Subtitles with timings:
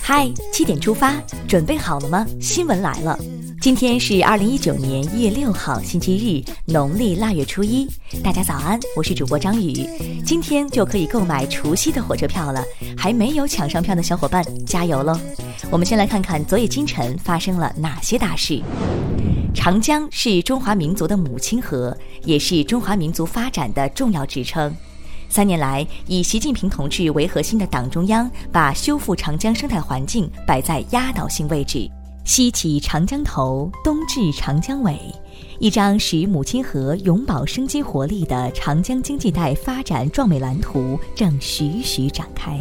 [0.00, 1.14] 嗨，七点出发，
[1.48, 2.24] 准备好了吗？
[2.40, 3.18] 新闻来了，
[3.60, 7.84] 今天是二零一九年一月六号，星期日，农历腊月初一。
[8.22, 9.84] 大家早安，我是主播张宇。
[10.24, 12.64] 今天就可以购买除夕的火车票了，
[12.96, 15.18] 还没有抢上票的小伙伴，加油喽！
[15.68, 18.62] 我们先来看看昨夜今晨发生了哪些大事。
[19.52, 24.72] 长江是中华民族的母亲河，也是中华民族发展的重要支撑。
[25.28, 31.88] 三年来，以习近平同志为核心的党中央把修复长江生态环境摆在压倒性位置。
[32.24, 34.98] 西起长江头，东至长江尾，
[35.58, 42.60] 一张使母亲河永葆生机活力的长江经济带发展壮美蓝图正徐徐展开。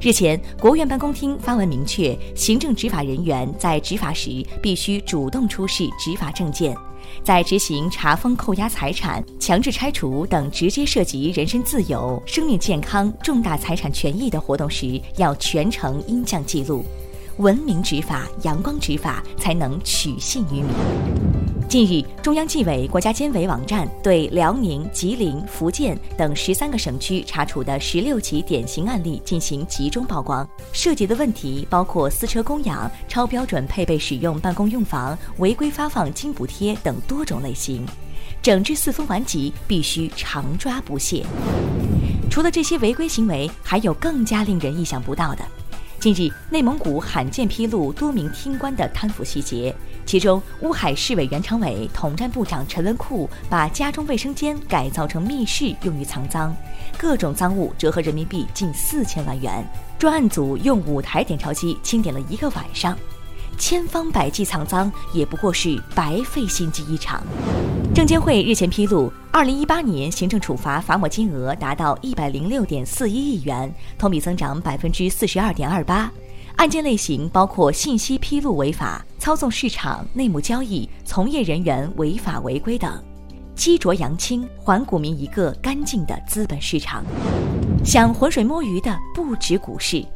[0.00, 6.76] 日前，国务院办公厅发文明确，行政执法人员在执法时必须主动出示执法证件。
[7.24, 16.84] 在执行查封、扣押财产、强制拆除等直接涉及人身自由、生命健康、重大财产权益的活动时，要全程音像记录。
[17.38, 21.47] 文明执法、阳光执法，才能取信于民。
[21.68, 37.84] 近日，中央纪委国家监委网站对辽宁、吉林、福建等十三个省区查处的十六起典型案例进行集中曝光，涉及的问题包括私车供养、超标准配备使用办公用房、违规发放津补贴等多种类型。
[38.40, 41.22] 整治四风顽疾必须常抓不懈。
[42.30, 45.44] 除了这些违规行为，还有更加令人意想不到的。
[46.00, 49.74] 近日，内蒙古罕见披露多名厅官的贪腐细节，
[50.06, 56.54] 其中乌海市委原常委、统战部长陈文库把家中卫生间改造成密室，用于藏赃，
[56.96, 59.68] 各种赃物折合人民币近四千万元。
[59.98, 62.96] 专案组用五台点钞机清点了一个晚上。
[63.58, 67.20] 千方百计藏赃，也不过是白费心机一场。
[67.98, 76.08] 证监会日前披露，二零一八年行政处罚罚没金额达到一百零六点四一亿元，同比增长百分之四十二点二八。
[76.54, 83.02] 案件类型包括信息披露违法、操纵市场、内幕交易、从业人员违法违规等。
[83.56, 87.04] 积浊扬清，还股民一个干净的资本市场。
[87.84, 90.06] 想浑水摸鱼的不止股市。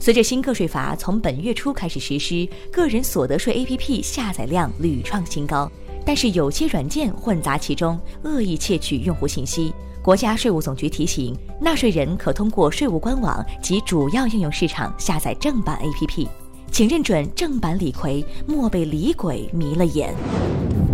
[0.00, 5.70] 随着新个税法从本月初开始实施，个人所得税 APP 下载量屡创新高。
[6.08, 9.74] 但是有些软件混杂其中，恶意窃取用户信息。
[10.02, 16.26] 国家税务总局提醒，纳税人可通过税务官网及主要应用市场下载正版 APP，
[16.72, 20.14] 请认准正版李逵，莫被李鬼迷了眼。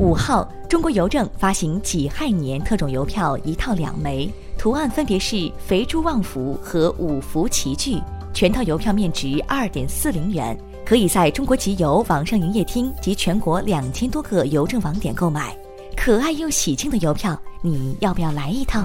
[0.00, 8.00] 五号，中国邮政发行己亥年特种邮票一套两枚，图案分别是肥猪旺福和五福齐聚。
[8.32, 15.56] 全套邮票面值二点四零元，可以在中国集邮网上营业厅及全国两千多个邮政网点购买。
[15.96, 18.84] 可爱又喜庆的邮票，你要不要来一套？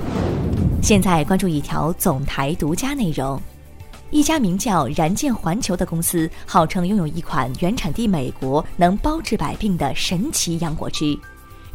[0.81, 3.41] 现在关注一条总台独家内容：
[4.11, 11.17] 一家名叫燃健环球的公司，号称拥有一款原产地美国、能包治百病的神奇洋果汁。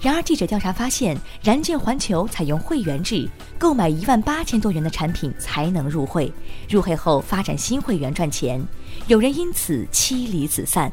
[0.00, 3.28] 然而，记者调查发现，燃健环球采用会员制，
[3.58, 6.30] 购买一万八千多元的产品才能入会。
[6.68, 8.62] 入会后发展新会员赚钱，
[9.06, 10.92] 有人因此妻离子散。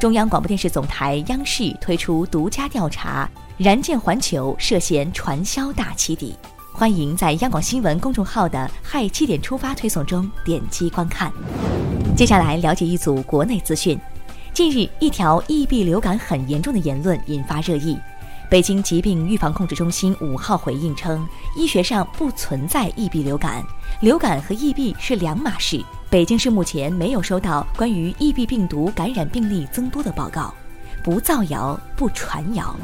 [0.00, 6.34] 中央广播电视总台央视推出独家调查，燃健环球涉嫌传销大起底。
[6.72, 11.30] 欢迎在央广新闻公众号的“嗨七点出发”推送中点击观看。
[12.16, 14.00] 接下来了解一组国内资讯。
[14.54, 17.96] 近日，一条疫病流感很严重的言论引发热议。
[18.50, 21.24] 北京疾病预防控制中心五号回应称，
[21.54, 23.64] 医学上不存在疫病流感，
[24.00, 25.80] 流感和疫病是两码事。
[26.10, 30.52] 北京市目前没有收到关于疫病病毒感染病例增多的报告，
[31.04, 32.74] 不造谣，不传谣。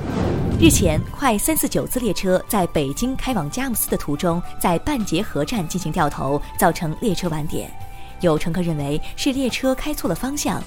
[0.60, 7.68] 日前，快三四九次列车在北京开往佳木斯的途中，在半截河站进行掉头，造成列车晚点。
[8.20, 10.62] 有乘客认为是列车开错了方向。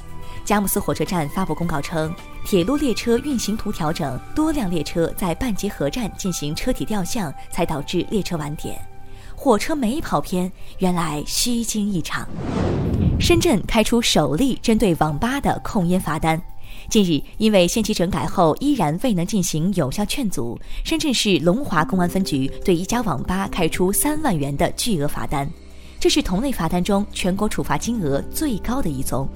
[0.50, 2.12] 佳木斯火车站发布公告称，
[2.44, 8.76] 铁路列车运行图调整，多辆列车在半截河站进行车体调向，才导致列车晚点。
[9.36, 12.28] 火车没跑偏，原来虚惊一场。
[13.20, 16.42] 深圳开出首例针对网吧的控烟罚单。
[16.90, 25.48] 近日，因为限期整改后依然未能进行有效劝阻，深圳市龙华公安分局对一家网吧开出三万元的巨额罚单。
[26.00, 29.28] 这是同类罚单中全国处罚金额最高的一宗。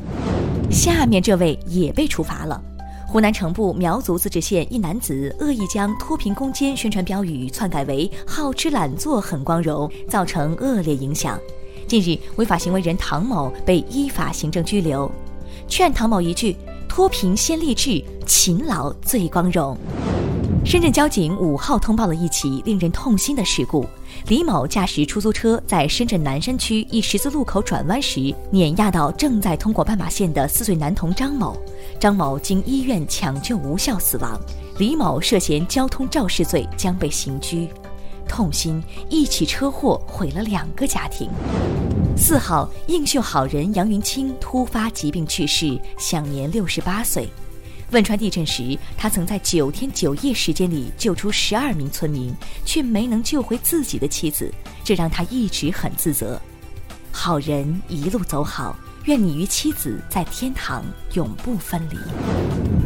[0.71, 2.61] 下面这位也被处罚了。
[3.05, 11.39] 湖南城步苗族自治县一男子恶意将脱贫攻坚宣传标语篡改为“好吃懒做很光荣”，造成恶劣影响。
[11.85, 15.11] 近日，违法行为人唐某被依法行政拘留。
[15.67, 16.55] 劝唐某一句：
[16.89, 19.77] 脱贫先立志，勤劳最光荣。
[20.65, 23.85] 深圳交警五号通报了一起令人痛心的事故：
[24.27, 31.61] 李某驾驶出租车在深圳南山区一十字路口转弯时，碾压到正在通过斑马线的四岁男童张某。
[31.99, 34.39] 张某经医院抢救无效死亡。
[34.77, 37.67] 李某涉嫌交通肇事罪，将被刑拘。
[38.25, 41.29] 痛心，一起车祸毁了两个家庭。
[42.15, 47.27] 四号，映秀好人杨云清突发疾病去世，享年六十八岁。
[47.93, 52.33] 汶川地震时，他曾在九天九夜时间里救出十二名村民，
[52.65, 54.51] 却没能救回自己的妻子，
[54.83, 56.41] 这让他一直很自责。
[57.11, 58.75] 好人一路走好，
[59.05, 61.97] 愿你与妻子在天堂永不分离。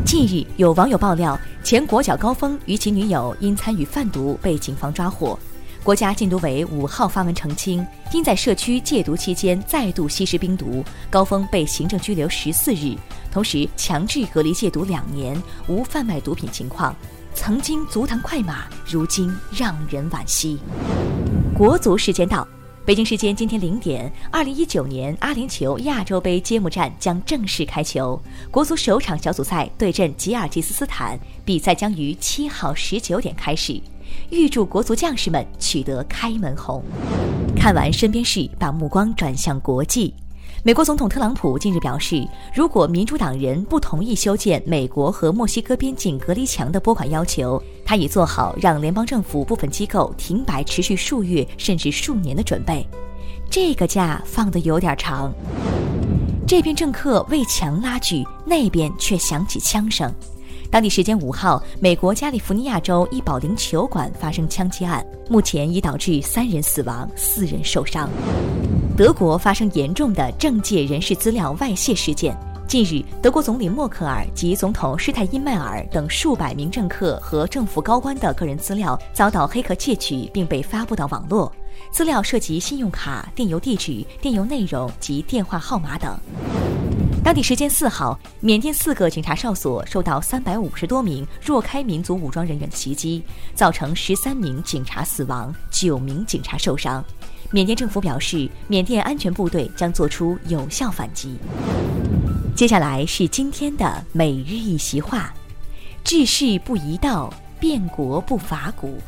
[0.06, 5.39] 近日，有网友爆料，前国脚高峰与其女友因参与贩毒被警方抓获。
[5.83, 12.94] 国家禁毒委五号发文澄清，因在社区戒毒期间再度吸食冰毒，高峰被行政拘留十四日，
[13.38, 16.95] 同时强制隔离戒毒两年，无贩卖毒品情况。
[17.36, 20.57] 曾经足坛快马，如今让人惋惜。
[21.54, 22.48] 国足时间到，
[22.84, 28.19] 北京时间今天零点，二零一九年阿联酋亚洲杯揭幕战将正式开球，
[28.50, 33.80] 国足首场小组赛对阵吉尔吉斯斯坦，比赛将于七号十九点开始。
[34.31, 36.84] 预祝国足将士们取得开门红。
[37.56, 40.12] 看完身边事，把目光转向国际。
[40.67, 52.85] 美国总统特朗普近日表示，如果民主党人不同意修建美国和墨西哥边境隔离墙的拨款要求，他已做好让联邦政府部分机构停摆持续数月甚至数年的准备。
[53.49, 55.33] 这个假放得有点长。
[56.45, 60.13] 这边政客为墙拉锯，那边却响起枪声。
[60.69, 68.09] 当地时间五号，美国加利福尼亚州一保龄球馆发生枪击案，目前已导致三人死亡、四人受伤。
[68.97, 72.35] 德国发生严重的政界人士资料外泄事件。
[72.67, 81.53] 近日，德国总理默克尔及总统施泰因迈尔等数百名政客和政府高官的个人资料遭到黑客窃取，并被发布到网络。
[81.91, 86.19] 资料涉及信用卡、电邮地址、电邮内容及电话号码等。
[87.23, 93.21] 当地时间四号，缅甸四个警察哨所受到三百五十多名若开民族武装人员的袭击，
[93.53, 97.05] 造成十三名警察死亡，九名警察受伤。
[97.51, 101.38] 缅甸政府表示，缅甸安全部队将做出有效反击。
[102.55, 105.33] 接下来是今天的每日一席话：
[106.03, 108.99] 治世不一道，变国不伐古。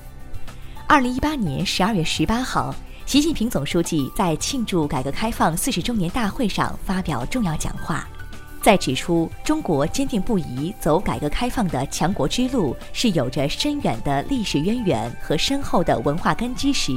[0.88, 2.74] 二零一八年十二月十八号。
[3.06, 8.08] 习近平总书记在庆祝改革开放四十周年大会上发表重要讲话，
[8.62, 16.92] 在指出中国坚定不移走改革开放的强国之路是有着深远的历史渊源和深厚的文化根基时，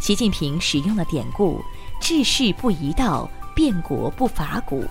[0.00, 1.62] 习近平使用了典故
[2.00, 4.84] “治世不移道，变国不伐古”。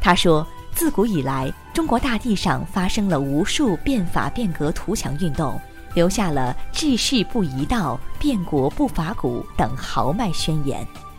[0.00, 5.60] 他说：“自古以来，中国大地上发生了无数变法变革图强运动。”
[5.94, 10.86] 留下了“治世不移道，变国不伐古”等豪迈宣言。“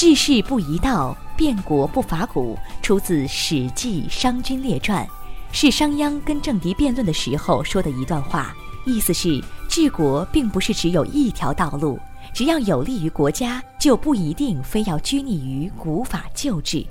[0.00, 5.06] 治世不移道，变国不伐古”出自《史记·商君列传》，
[5.52, 8.56] 是商鞅跟政敌辩论的时候说的一段话。
[8.86, 12.00] 意思是，治国并不是只有一条道路，
[12.32, 16.82] 只要有利于国家，就不一定非要拘泥于古法旧制。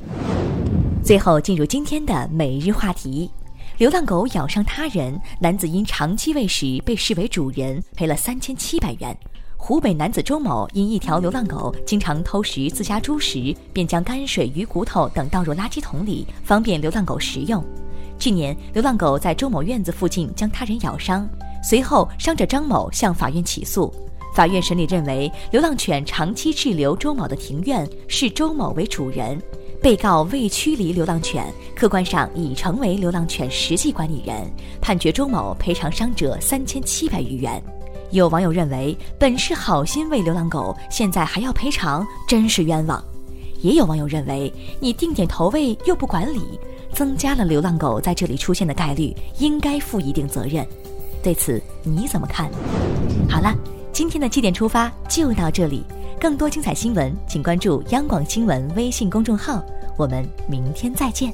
[1.04, 3.32] 最后，进入今天的每日话题。
[3.80, 9.18] 流浪狗咬伤他人，男子因长期喂食被视为主人，赔了三千七百元。
[9.62, 17.64] 湖北男子周某因一条流浪狗经常偷食自家猪食，便将泔水、鱼骨头等倒入垃圾桶里，方便流浪狗食用。
[18.18, 21.30] 去年，流浪狗在周某院子附近将他人咬伤，
[21.62, 23.94] 随后伤者张某向法院起诉。
[24.34, 29.40] 法院审理认为，流浪犬长期滞留周某的庭院，视周某为主人。
[29.84, 34.50] 被告未驱离流浪犬，客观上已成为流浪犬实际管理人，
[34.82, 37.62] 判决周某赔偿伤者三千七百余元。
[38.12, 43.04] 有网友认为，本是好心喂流浪狗，现在还要赔偿，真是冤枉。
[43.62, 46.60] 也有网友认为，你定点投喂又不管理，
[46.94, 50.66] 增加了流浪狗在这里出现的概率，应该负一定责任。
[51.22, 52.50] 对此你怎么看？
[53.30, 53.54] 好了，
[53.92, 55.84] 今天的七点出发就到这里。
[56.20, 59.64] 更多精彩新闻，请关注央广新闻微信公众号。
[59.98, 61.34] 我们明天再见。